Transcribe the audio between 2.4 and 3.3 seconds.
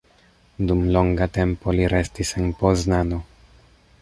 en Poznano.